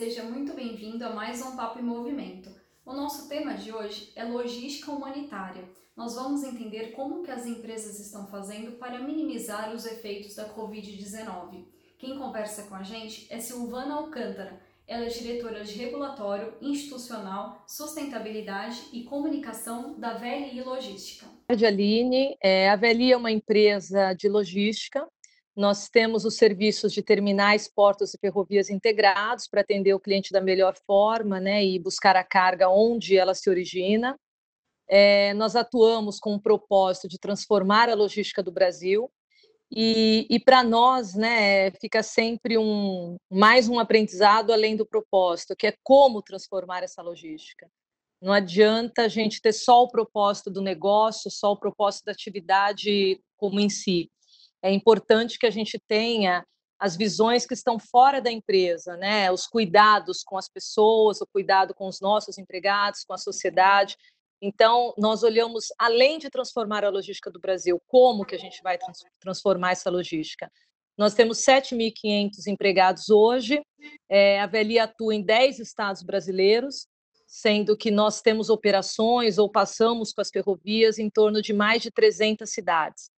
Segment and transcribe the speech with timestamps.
[0.00, 2.50] seja muito bem-vindo a mais um Papo em Movimento.
[2.86, 5.68] O nosso tema de hoje é logística humanitária.
[5.94, 11.66] Nós vamos entender como que as empresas estão fazendo para minimizar os efeitos da Covid-19.
[12.00, 14.60] Quem conversa com a gente é Silvana Alcântara.
[14.88, 21.26] Ela é diretora de Regulatório, Institucional, Sustentabilidade e Comunicação da VLI Logística.
[21.48, 25.06] Aline, é, a VLI é uma empresa de logística
[25.60, 30.40] nós temos os serviços de terminais, portos e ferrovias integrados para atender o cliente da
[30.40, 34.18] melhor forma né, e buscar a carga onde ela se origina.
[34.88, 39.10] É, nós atuamos com o propósito de transformar a logística do Brasil.
[39.72, 45.66] E, e para nós, né, fica sempre um mais um aprendizado além do propósito, que
[45.66, 47.70] é como transformar essa logística.
[48.20, 53.20] Não adianta a gente ter só o propósito do negócio, só o propósito da atividade
[53.36, 54.10] como em si
[54.62, 56.44] é importante que a gente tenha
[56.78, 59.30] as visões que estão fora da empresa, né?
[59.30, 63.96] Os cuidados com as pessoas, o cuidado com os nossos empregados, com a sociedade.
[64.42, 68.78] Então, nós olhamos além de transformar a logística do Brasil, como que a gente vai
[68.78, 70.50] trans transformar essa logística?
[70.96, 73.60] Nós temos 7.500 empregados hoje,
[74.08, 76.86] é, a VLI atua em 10 estados brasileiros,
[77.26, 81.90] sendo que nós temos operações ou passamos com as ferrovias em torno de mais de
[81.90, 83.10] 300 cidades.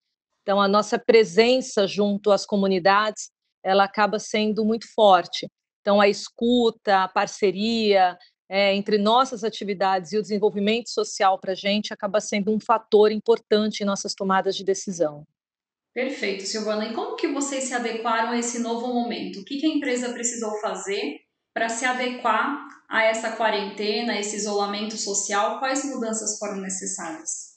[0.42, 3.30] Então, a nossa presença junto às comunidades,
[3.64, 5.48] ela acaba sendo muito forte.
[5.80, 8.18] Então, a escuta, a parceria
[8.54, 13.10] é, entre nossas atividades e o desenvolvimento social para a gente acaba sendo um fator
[13.10, 15.26] importante em nossas tomadas de decisão.
[15.94, 16.84] Perfeito, Silvana.
[16.84, 19.40] E como que vocês se adequaram a esse novo momento?
[19.40, 21.20] O que, que a empresa precisou fazer
[21.54, 25.58] para se adequar a essa quarentena, a esse isolamento social?
[25.58, 27.52] Quais mudanças foram necessárias?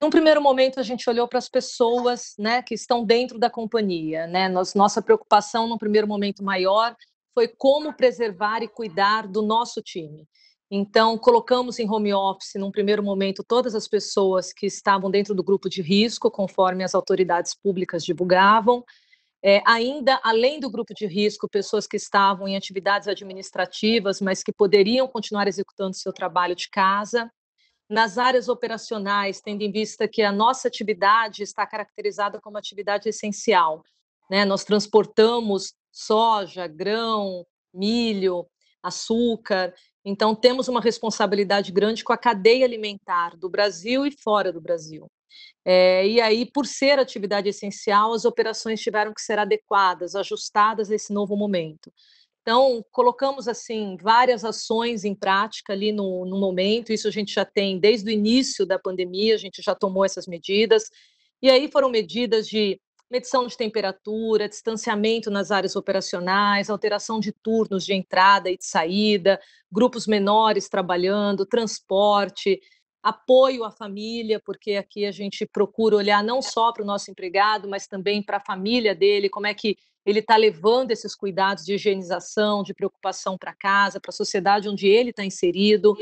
[0.00, 4.28] Num primeiro momento, a gente olhou para as pessoas né, que estão dentro da companhia.
[4.28, 4.48] Né?
[4.76, 6.94] nossa preocupação, num primeiro momento maior,
[7.34, 10.26] foi como preservar e cuidar do nosso time.
[10.70, 15.44] Então, colocamos em home office, num primeiro momento, todas as pessoas que estavam dentro do
[15.44, 18.82] grupo de risco, conforme as autoridades públicas divulgavam.
[19.44, 24.52] É, ainda, além do grupo de risco, pessoas que estavam em atividades administrativas, mas que
[24.52, 27.30] poderiam continuar executando seu trabalho de casa
[27.90, 33.82] nas áreas operacionais, tendo em vista que a nossa atividade está caracterizada como atividade essencial.
[34.32, 34.46] Né?
[34.46, 38.46] Nós transportamos soja, grão, milho,
[38.82, 44.58] açúcar, então temos uma responsabilidade grande com a cadeia alimentar do Brasil e fora do
[44.58, 45.06] Brasil.
[45.64, 50.94] É, e aí, por ser atividade essencial, as operações tiveram que ser adequadas, ajustadas a
[50.94, 51.92] esse novo momento.
[52.40, 56.90] Então, colocamos assim várias ações em prática ali no, no, momento.
[56.90, 60.26] Isso a gente já tem desde o início da pandemia, a gente já tomou essas
[60.26, 60.90] medidas.
[61.42, 62.80] E aí foram medidas de
[63.12, 69.38] medição de temperatura, distanciamento nas áreas operacionais, alteração de turnos de entrada e de saída,
[69.70, 72.58] grupos menores trabalhando, transporte,
[73.02, 77.68] apoio à família, porque aqui a gente procura olhar não só para o nosso empregado,
[77.68, 81.74] mas também para a família dele, como é que ele está levando esses cuidados de
[81.74, 85.94] higienização, de preocupação para casa, para a sociedade onde ele está inserido,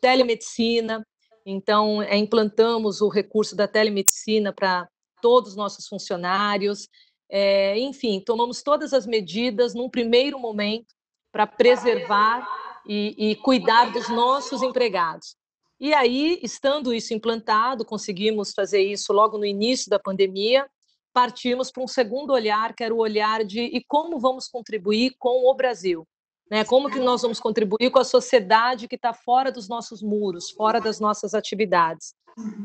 [0.00, 1.06] telemedicina.
[1.44, 4.88] Então, é, implantamos o recurso da telemedicina para
[5.24, 6.86] todos os nossos funcionários.
[7.30, 10.94] É, enfim, tomamos todas as medidas num primeiro momento
[11.32, 12.46] para preservar
[12.86, 15.34] e, e cuidar dos nossos empregados.
[15.80, 20.68] E aí, estando isso implantado, conseguimos fazer isso logo no início da pandemia,
[21.10, 25.50] partimos para um segundo olhar, que era o olhar de e como vamos contribuir com
[25.50, 26.06] o Brasil.
[26.54, 26.64] Né?
[26.64, 30.80] Como que nós vamos contribuir com a sociedade que está fora dos nossos muros, fora
[30.80, 32.14] das nossas atividades.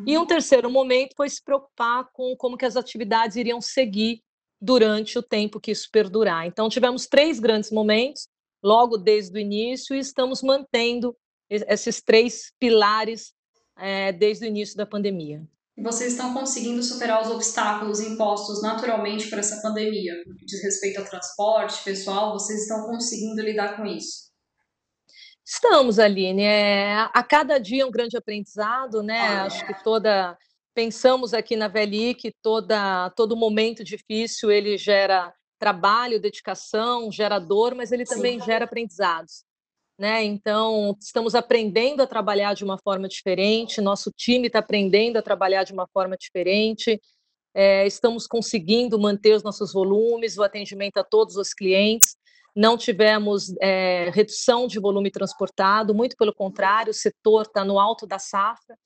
[0.05, 4.21] E um terceiro momento foi se preocupar com como que as atividades iriam seguir
[4.61, 6.45] durante o tempo que isso perdurar.
[6.45, 8.27] Então tivemos três grandes momentos,
[8.61, 11.17] logo desde o início, e estamos mantendo
[11.49, 13.33] esses três pilares
[13.75, 15.41] é, desde o início da pandemia
[15.81, 20.13] vocês estão conseguindo superar os obstáculos impostos naturalmente por essa pandemia?
[20.25, 24.29] No que diz respeito ao transporte, pessoal, vocês estão conseguindo lidar com isso?
[25.45, 26.43] Estamos, Aline.
[26.43, 29.19] É, a cada dia um grande aprendizado, né?
[29.19, 29.39] Ah, é.
[29.41, 30.37] Acho que toda.
[30.75, 37.75] Pensamos aqui na VLI que toda, todo momento difícil ele gera trabalho, dedicação, gera dor,
[37.75, 38.45] mas ele também Sim.
[38.45, 39.43] gera aprendizados
[39.99, 40.23] né?
[40.23, 45.65] Então, estamos aprendendo a trabalhar de uma forma diferente, nosso time está aprendendo a trabalhar
[45.65, 46.99] de uma forma diferente.
[47.53, 52.15] é, estamos conseguindo manter os nossos volumes, o atendimento a todos os clientes,
[52.55, 58.07] não tivemos é, redução de volume transportado, muito pelo contrário, o setor está no alto
[58.07, 58.77] da safra,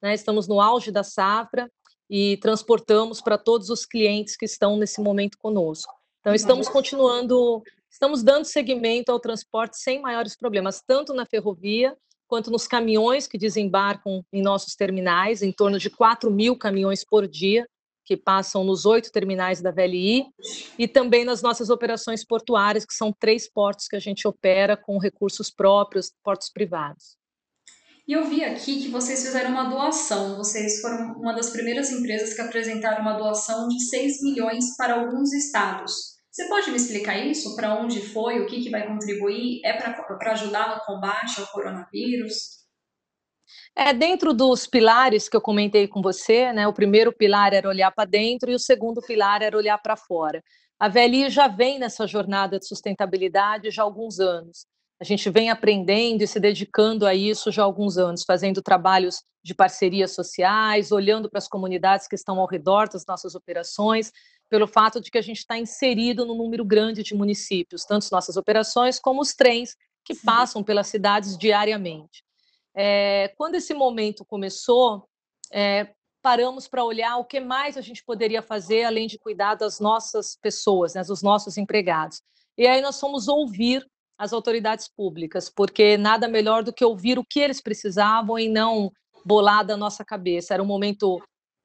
[0.00, 1.70] né, estamos no auge da safra
[2.08, 5.92] e transportamos para todos os clientes que estão nesse momento conosco.
[6.20, 11.94] Então, estamos continuando, estamos dando seguimento ao transporte sem maiores problemas, tanto na ferrovia
[12.26, 17.28] quanto nos caminhões que desembarcam em nossos terminais, em torno de 4 mil caminhões por
[17.28, 17.68] dia,
[18.04, 20.24] que passam nos oito terminais da VLI,
[20.78, 24.98] e também nas nossas operações portuárias, que são três portos que a gente opera com
[24.98, 27.16] recursos próprios, portos privados.
[28.08, 32.34] E eu vi aqui que vocês fizeram uma doação, vocês foram uma das primeiras empresas
[32.34, 36.11] que apresentaram uma doação de 6 milhões para alguns estados.
[36.32, 37.54] Você pode me explicar isso?
[37.54, 38.40] Para onde foi?
[38.40, 39.60] O que, que vai contribuir?
[39.62, 42.62] É para ajudar no combate ao coronavírus?
[43.76, 47.90] É, dentro dos pilares que eu comentei com você, né, o primeiro pilar era olhar
[47.90, 50.42] para dentro e o segundo pilar era olhar para fora.
[50.80, 54.66] A VLI já vem nessa jornada de sustentabilidade já há alguns anos.
[54.98, 59.22] A gente vem aprendendo e se dedicando a isso já há alguns anos, fazendo trabalhos
[59.44, 64.12] de parcerias sociais, olhando para as comunidades que estão ao redor das nossas operações,
[64.52, 68.10] pelo fato de que a gente está inserido no número grande de municípios, tanto as
[68.10, 72.22] nossas operações como os trens que passam pelas cidades diariamente.
[72.74, 75.08] É, quando esse momento começou,
[75.50, 79.80] é, paramos para olhar o que mais a gente poderia fazer além de cuidar das
[79.80, 82.20] nossas pessoas, né, dos nossos empregados.
[82.58, 83.82] E aí nós fomos ouvir
[84.18, 88.92] as autoridades públicas, porque nada melhor do que ouvir o que eles precisavam e não
[89.24, 90.52] bolar da nossa cabeça.
[90.52, 91.22] Era um momento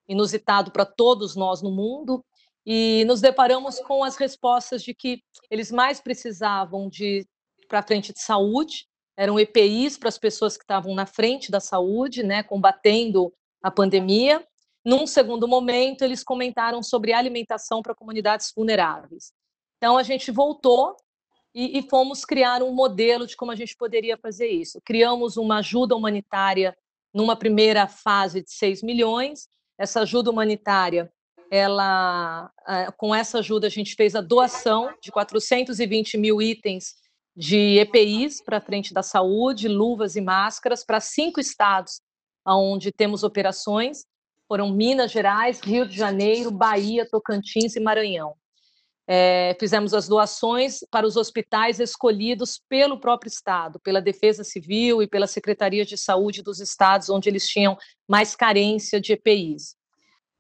[0.08, 2.24] inusitado para todos nós no mundo
[2.70, 7.26] e nos deparamos com as respostas de que eles mais precisavam de
[7.70, 8.86] para frente de saúde,
[9.16, 13.34] eram EPIs para as pessoas que estavam na frente da saúde, né, combatendo
[13.64, 14.46] a pandemia.
[14.86, 19.32] Num segundo momento, eles comentaram sobre alimentação para comunidades vulneráveis.
[19.78, 20.96] Então, a gente voltou
[21.56, 24.80] e, e, fomos criar um modelo de como a gente poderia fazer isso.
[24.84, 26.78] Criamos uma ajuda humanitária
[27.14, 29.48] numa primeira fase de 6 milhões.
[29.78, 31.12] Essa ajuda humanitária
[31.50, 36.96] ela, eh, com essa ajuda, a gente fez a doação de 420 mil itens
[37.36, 42.02] de EPIs para frente da saúde, luvas e máscaras para cinco estados
[42.46, 44.06] onde temos operações,
[44.48, 48.34] foram Minas Gerais, Rio de Janeiro, Bahia, Tocantins e Maranhão.
[49.10, 55.08] É, fizemos as doações para os hospitais escolhidos pelo próprio Estado, pela Defesa Civil e
[55.08, 57.78] pela Secretaria de Saúde dos estados onde eles tinham
[58.08, 59.77] mais carência de EPIs.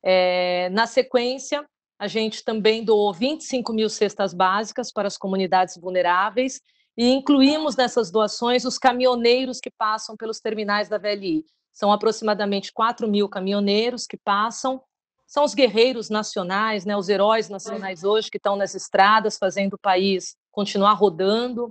[0.09, 1.67] É, na sequência,
[1.99, 6.61] a gente também doou 25 mil cestas básicas para as comunidades vulneráveis
[6.95, 11.43] e incluímos nessas doações os caminhoneiros que passam pelos terminais da VLI.
[11.73, 14.81] São aproximadamente 4 mil caminhoneiros que passam,
[15.27, 19.77] são os guerreiros nacionais, né, os heróis nacionais hoje que estão nas estradas fazendo o
[19.77, 21.69] país continuar rodando.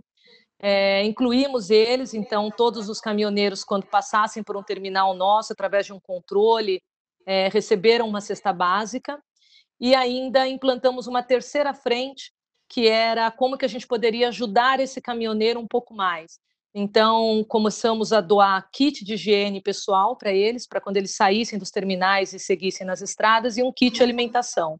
[0.60, 5.94] É, incluímos eles, então, todos os caminhoneiros, quando passassem por um terminal nosso, através de
[5.94, 6.82] um controle,
[7.26, 9.20] é, receberam uma cesta básica
[9.80, 12.32] e ainda implantamos uma terceira frente
[12.68, 16.38] que era como que a gente poderia ajudar esse caminhoneiro um pouco mais.
[16.74, 21.70] Então, começamos a doar kit de higiene pessoal para eles, para quando eles saíssem dos
[21.70, 24.78] terminais e seguissem nas estradas, e um kit de alimentação,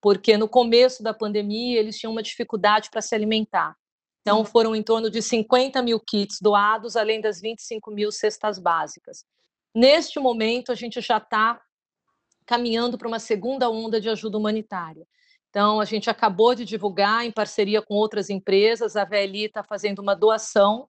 [0.00, 3.76] porque no começo da pandemia eles tinham uma dificuldade para se alimentar.
[4.22, 9.24] Então, foram em torno de 50 mil kits doados, além das 25 mil cestas básicas.
[9.74, 11.60] Neste momento, a gente já está
[12.46, 15.06] caminhando para uma segunda onda de ajuda humanitária.
[15.50, 20.00] Então, a gente acabou de divulgar, em parceria com outras empresas, a VLI está fazendo
[20.00, 20.88] uma doação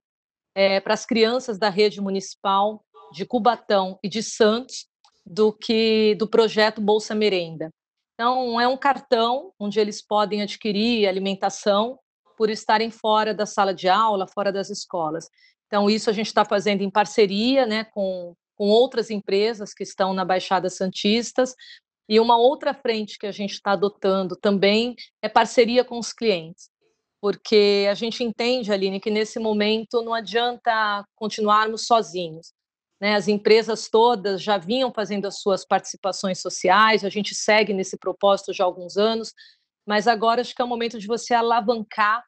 [0.54, 4.88] é, para as crianças da rede municipal de Cubatão e de Santos,
[5.26, 7.70] do que do projeto Bolsa Merenda.
[8.14, 12.00] Então, é um cartão onde eles podem adquirir alimentação
[12.38, 15.30] por estarem fora da sala de aula, fora das escolas.
[15.68, 20.14] Então, isso a gente está fazendo em parceria né, com com outras empresas que estão
[20.14, 21.54] na Baixada Santistas.
[22.10, 26.70] E uma outra frente que a gente está adotando também é parceria com os clientes,
[27.22, 32.54] porque a gente entende, Aline, que nesse momento não adianta continuarmos sozinhos.
[33.00, 33.16] Né?
[33.16, 38.54] As empresas todas já vinham fazendo as suas participações sociais, a gente segue nesse propósito
[38.54, 39.34] já há alguns anos,
[39.86, 42.24] mas agora acho que é o momento de você alavancar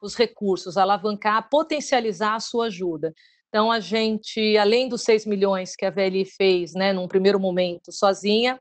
[0.00, 3.12] os recursos, alavancar, potencializar a sua ajuda.
[3.54, 7.92] Então, a gente, além dos 6 milhões que a VLI fez, né, num primeiro momento,
[7.92, 8.60] sozinha,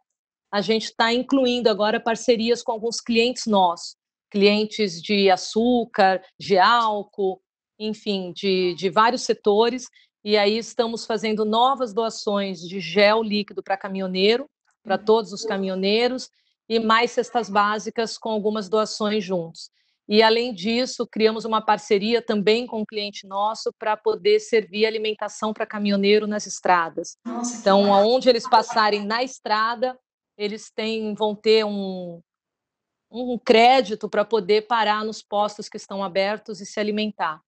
[0.54, 3.96] a gente está incluindo agora parcerias com alguns clientes nossos,
[4.30, 7.42] clientes de açúcar, de álcool,
[7.80, 9.88] enfim, de, de vários setores,
[10.24, 14.48] e aí estamos fazendo novas doações de gel líquido para caminhoneiro,
[14.84, 15.06] para uhum.
[15.06, 16.30] todos os caminhoneiros,
[16.70, 19.72] e mais cestas básicas com algumas doações juntos.
[20.08, 25.54] E, além disso, criamos uma parceria também com um cliente nosso para poder servir alimentação
[25.54, 27.18] para caminhoneiro nas estradas.
[27.26, 29.98] Nossa, então, aonde eles passarem na estrada,
[30.38, 32.22] eles têm, vão ter um,
[33.10, 37.40] um crédito para poder parar nos postos que estão abertos e se alimentar.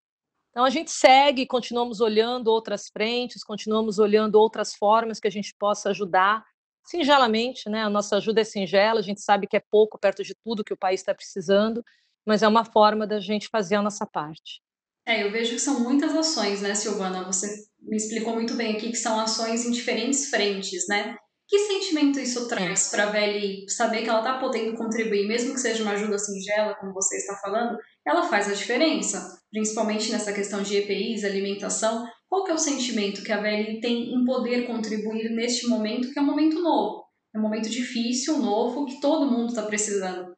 [0.52, 5.54] Então, a gente segue, continuamos olhando outras frentes, continuamos olhando outras formas que a gente
[5.60, 6.46] possa ajudar,
[6.86, 7.84] singelamente, né?
[7.84, 10.74] A nossa ajuda é singela, a gente sabe que é pouco perto de tudo que
[10.74, 11.84] o país está precisando,
[12.26, 14.62] mas é uma forma da gente fazer a nossa parte.
[15.08, 17.24] É, eu vejo que são muitas ações, né, Silvana?
[17.26, 17.48] Você
[17.80, 21.16] me explicou muito bem aqui que são ações em diferentes frentes, né?
[21.48, 25.60] Que sentimento isso traz para a Velly saber que ela está podendo contribuir, mesmo que
[25.60, 30.64] seja uma ajuda singela, como você está falando, ela faz a diferença, principalmente nessa questão
[30.64, 32.08] de EPIs, alimentação.
[32.28, 36.18] Qual que é o sentimento que a Velly tem em poder contribuir neste momento, que
[36.18, 37.06] é um momento novo?
[37.34, 40.35] É um momento difícil, novo, que todo mundo está precisando.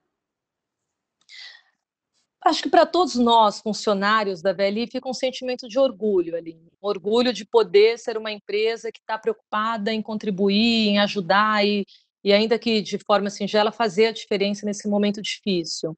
[2.47, 6.57] Acho que para todos nós, funcionários da VLI, fica um sentimento de orgulho ali.
[6.79, 11.85] Orgulho de poder ser uma empresa que está preocupada em contribuir, em ajudar e,
[12.23, 15.93] e, ainda que de forma singela, fazer a diferença nesse momento difícil.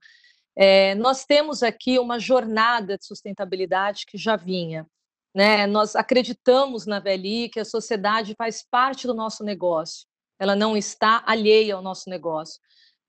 [0.56, 4.88] É, nós temos aqui uma jornada de sustentabilidade que já vinha.
[5.36, 5.68] Né?
[5.68, 10.08] Nós acreditamos na VLI que a sociedade faz parte do nosso negócio,
[10.40, 12.60] ela não está alheia ao nosso negócio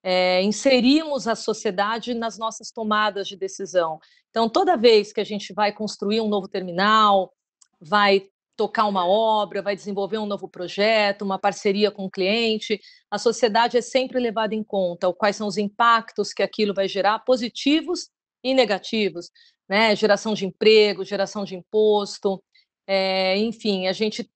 [0.02, 3.98] é, inserimos a sociedade nas nossas tomadas de decisão.
[4.30, 7.32] Então, toda vez que a gente vai construir um novo terminal,
[7.80, 8.22] vai
[8.56, 12.78] tocar uma obra, vai desenvolver um novo projeto, uma parceria com o cliente,
[13.10, 17.20] a sociedade é sempre levada em conta, quais são os impactos que aquilo vai gerar,
[17.20, 18.10] positivos
[18.44, 19.30] e negativos,
[19.66, 19.96] né?
[19.96, 22.42] Geração de emprego, geração de imposto,
[22.86, 24.30] é, enfim, a gente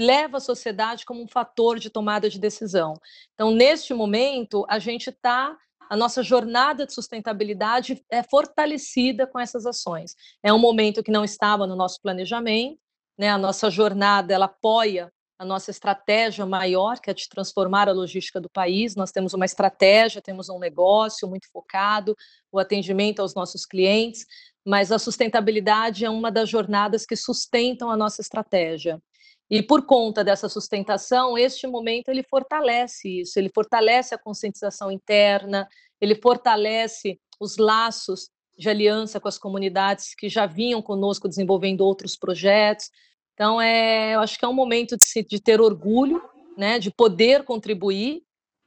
[0.00, 2.94] leva a sociedade como um fator de tomada de decisão.
[3.34, 5.56] Então, neste momento, a gente está
[5.90, 10.14] a nossa jornada de sustentabilidade é fortalecida com essas ações.
[10.40, 12.78] É um momento que não estava no nosso planejamento,
[13.18, 13.28] né?
[13.28, 18.40] A nossa jornada ela apoia a nossa estratégia maior, que é de transformar a logística
[18.40, 18.94] do país.
[18.94, 22.14] Nós temos uma estratégia, temos um negócio muito focado,
[22.52, 24.26] o atendimento aos nossos clientes,
[24.64, 29.02] mas a sustentabilidade é uma das jornadas que sustentam a nossa estratégia.
[29.50, 35.68] E por conta dessa sustentação, este momento ele fortalece isso, ele fortalece a conscientização interna,
[36.00, 42.16] ele fortalece os laços de aliança com as comunidades que já vinham conosco desenvolvendo outros
[42.16, 42.90] projetos.
[43.34, 46.22] Então, é, eu acho que é um momento de, se, de ter orgulho,
[46.56, 48.22] né, de poder contribuir,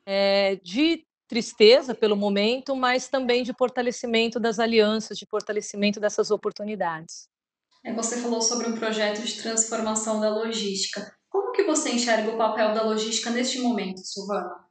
[0.05, 7.29] é, de tristeza pelo momento, mas também de fortalecimento das alianças, de fortalecimento dessas oportunidades.
[7.85, 11.13] É, você falou sobre um projeto de transformação da logística.
[11.29, 14.63] Como que você enxerga o papel da logística neste momento, Silvana?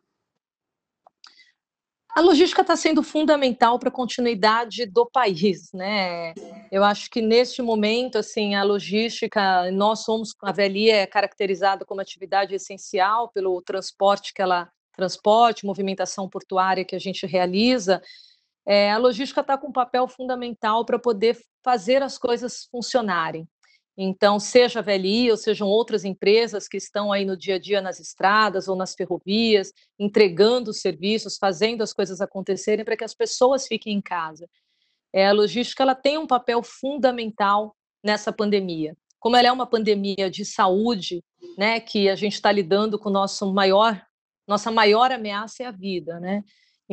[2.15, 6.35] A logística está sendo fundamental para a continuidade do país, né?
[6.71, 12.03] Eu acho que neste momento, assim, a logística, nós somos, a VLI é caracterizada como
[12.03, 18.03] atividade essencial pelo transporte que ela transporte, movimentação portuária que a gente realiza,
[18.67, 23.49] é, a logística está com um papel fundamental para poder fazer as coisas funcionarem.
[23.97, 27.81] Então, seja a VLI ou sejam outras empresas que estão aí no dia a dia
[27.81, 33.15] nas estradas ou nas ferrovias, entregando os serviços, fazendo as coisas acontecerem para que as
[33.15, 34.49] pessoas fiquem em casa.
[35.13, 38.97] É, a logística ela tem um papel fundamental nessa pandemia.
[39.21, 41.23] Como ela é uma pandemia de saúde,
[41.59, 44.03] né, que a gente está lidando com nosso maior,
[44.49, 46.43] nossa maior ameaça é a vida, né?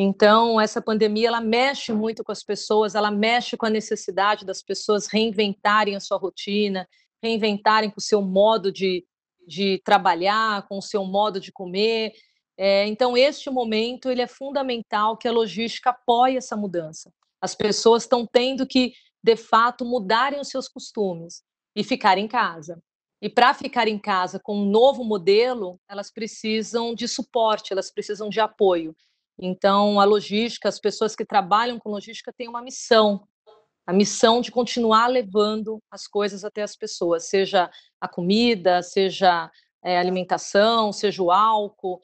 [0.01, 4.61] Então, essa pandemia ela mexe muito com as pessoas, ela mexe com a necessidade das
[4.61, 6.87] pessoas reinventarem a sua rotina,
[7.21, 9.05] reinventarem com o seu modo de,
[9.45, 12.13] de trabalhar, com o seu modo de comer.
[12.57, 17.11] É, então, este momento ele é fundamental que a logística apoie essa mudança.
[17.41, 21.43] As pessoas estão tendo que, de fato, mudarem os seus costumes
[21.75, 22.81] e ficar em casa.
[23.21, 28.29] E para ficar em casa com um novo modelo, elas precisam de suporte, elas precisam
[28.29, 28.95] de apoio.
[29.41, 33.25] Então, a logística, as pessoas que trabalham com logística têm uma missão,
[33.87, 39.49] a missão de continuar levando as coisas até as pessoas, seja a comida, seja
[39.83, 42.01] é, alimentação, seja o álcool,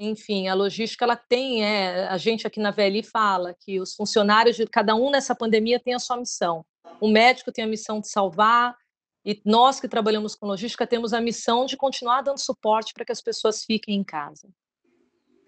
[0.00, 4.56] enfim, a logística ela tem, é, a gente aqui na VLI fala que os funcionários
[4.56, 6.64] de cada um nessa pandemia tem a sua missão.
[7.00, 8.76] O médico tem a missão de salvar
[9.24, 13.12] e nós que trabalhamos com logística temos a missão de continuar dando suporte para que
[13.12, 14.48] as pessoas fiquem em casa.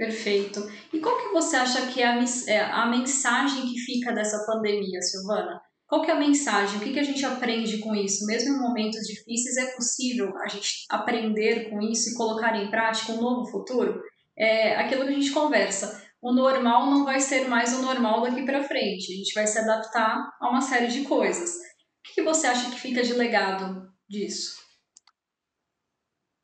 [0.01, 0.67] Perfeito.
[0.95, 4.99] E qual que você acha que é a, é a mensagem que fica dessa pandemia,
[5.03, 5.61] Silvana?
[5.87, 6.79] Qual que é a mensagem?
[6.79, 8.25] O que, que a gente aprende com isso?
[8.25, 13.13] Mesmo em momentos difíceis, é possível a gente aprender com isso e colocar em prática
[13.13, 14.01] um novo futuro?
[14.39, 16.03] É aquilo que a gente conversa.
[16.23, 19.13] o normal não vai ser mais o normal daqui para frente.
[19.13, 21.51] A gente vai se adaptar a uma série de coisas.
[21.51, 24.55] O que você acha que fica de legado disso?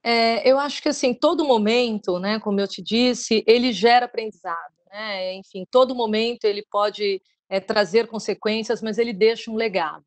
[0.09, 4.73] É, eu acho que assim todo momento, né, como eu te disse, ele gera aprendizado,
[4.89, 5.35] né?
[5.35, 10.05] Enfim, todo momento ele pode é, trazer consequências, mas ele deixa um legado.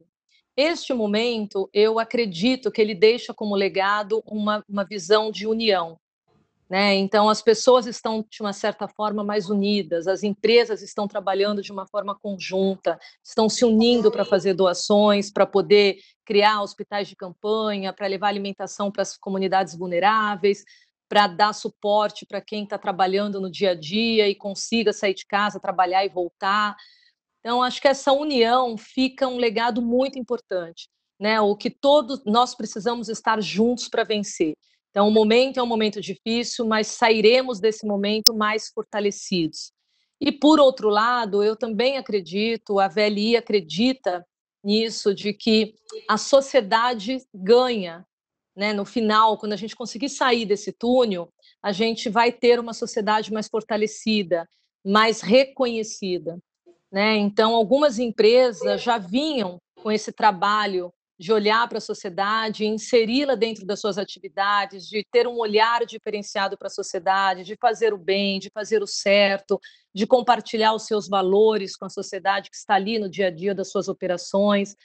[0.56, 6.00] Este momento, eu acredito que ele deixa como legado uma, uma visão de união,
[6.70, 6.94] né?
[6.96, 11.72] Então, as pessoas estão, de uma certa forma, mais unidas, as empresas estão trabalhando de
[11.72, 17.92] uma forma conjunta, estão se unindo para fazer doações, para poder criar hospitais de campanha,
[17.92, 20.64] para levar alimentação para as comunidades vulneráveis,
[21.10, 25.26] para dar suporte para quem está trabalhando no dia a dia e consiga sair de
[25.26, 26.76] casa, trabalhar e voltar.
[27.40, 30.88] Então, acho que essa união fica um legado muito importante,
[31.20, 31.42] né?
[31.42, 34.54] O que todos nós precisamos estar juntos para vencer.
[34.90, 39.72] Então, o momento é um momento difícil, mas sairemos desse momento mais fortalecidos.
[40.20, 44.26] E, por outro lado, eu também acredito, a VLI acredita
[44.64, 45.76] nisso, de que
[46.08, 48.06] a sociedade ganha.
[48.56, 48.74] Né?
[48.74, 51.32] No final, quando a gente conseguir sair desse túnel,
[51.64, 54.50] a gente vai ter uma sociedade mais fortalecida,
[54.86, 56.38] mais reconhecida.
[56.92, 57.16] Né?
[57.18, 63.66] Então, algumas empresas já vinham com esse trabalho de olhar para a sociedade, inseri-la dentro
[63.66, 68.40] das suas atividades, de ter um olhar diferenciado para a sociedade, de fazer o bem,
[68.40, 69.60] de fazer o certo,
[69.94, 73.54] de compartilhar os seus valores com a sociedade que está ali no dia a dia
[73.54, 74.78] das suas operações.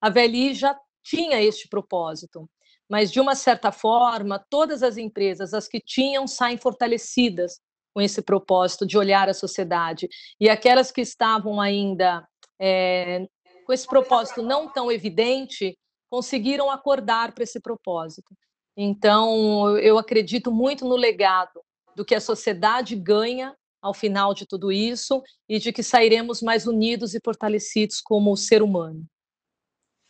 [0.00, 2.48] A VLI já tinha este propósito,
[2.88, 7.60] mas de uma certa forma, todas as empresas, as que tinham, saem fortalecidas
[7.94, 10.08] com esse propósito de olhar a sociedade,
[10.40, 12.26] e aquelas que estavam ainda
[12.58, 13.26] é,
[13.66, 15.76] com esse propósito não tão evidente,
[16.12, 18.36] conseguiram acordar para esse propósito.
[18.76, 21.58] Então, eu acredito muito no legado
[21.96, 26.66] do que a sociedade ganha ao final de tudo isso e de que sairemos mais
[26.66, 29.06] unidos e fortalecidos como ser humano.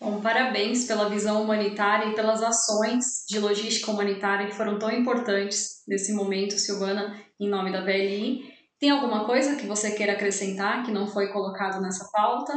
[0.00, 5.84] Bom, parabéns pela visão humanitária e pelas ações de logística humanitária que foram tão importantes
[5.86, 8.52] nesse momento, Silvana, em nome da VLI.
[8.80, 12.52] Tem alguma coisa que você queira acrescentar que não foi colocado nessa pauta?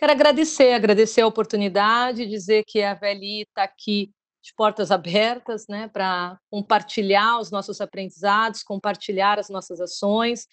[0.00, 4.10] Quero agradecer, agradecer a oportunidade, dizer que a VLI está aqui
[4.42, 10.48] de portas abertas, né, para compartilhar os nossos aprendizados, compartilhar as nossas ações.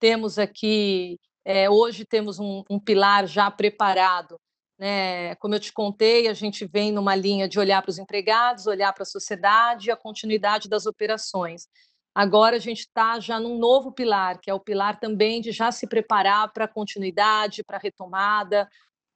[0.00, 4.40] Temos aqui, é, hoje temos um, um pilar já preparado,
[4.78, 8.66] né, como eu te contei, a gente vem numa linha de olhar para os empregados,
[8.66, 11.68] olhar para a sociedade e a continuidade das operações.
[12.16, 15.70] Agora a gente está já num novo pilar, que é o pilar também de já
[15.70, 18.66] se preparar para a continuidade, para a retomada,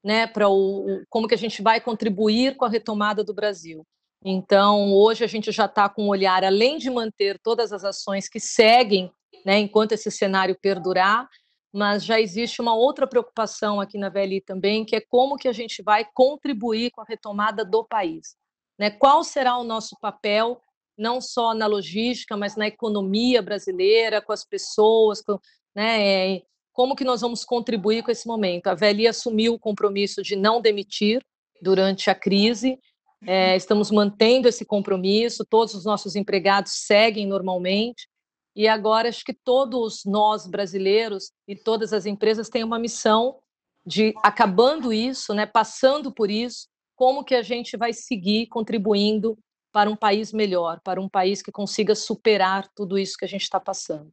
[0.03, 3.87] né, para o, como que a gente vai contribuir com a retomada do Brasil.
[4.25, 8.29] Então, hoje a gente já está com um olhar, além de manter todas as ações
[8.29, 9.11] que seguem,
[9.45, 11.29] né, enquanto esse cenário perdurar,
[11.73, 15.53] mas já existe uma outra preocupação aqui na VLI também, que é como que a
[15.53, 18.37] gente vai contribuir com a retomada do país.
[18.79, 18.91] Né?
[18.91, 20.61] Qual será o nosso papel,
[20.99, 25.39] não só na logística, mas na economia brasileira, com as pessoas, com,
[25.75, 26.41] né,
[26.73, 28.69] como que nós vamos contribuir com esse momento?
[28.69, 31.23] A VLI assumiu o compromisso de não demitir
[31.61, 32.79] durante a crise,
[33.27, 38.09] é, estamos mantendo esse compromisso, todos os nossos empregados seguem normalmente,
[38.57, 43.39] e agora acho que todos nós brasileiros e todas as empresas têm uma missão
[43.85, 49.39] de, acabando isso, né, passando por isso, como que a gente vai seguir contribuindo
[49.73, 53.43] para um país melhor, para um país que consiga superar tudo isso que a gente
[53.43, 54.11] está passando.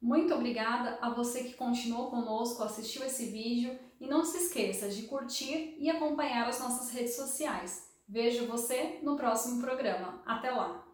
[0.00, 5.02] Muito obrigada a você que continuou conosco, assistiu esse vídeo e não se esqueça de
[5.02, 7.88] curtir e acompanhar as nossas redes sociais.
[8.08, 10.22] Vejo você no próximo programa.
[10.24, 10.87] Até lá!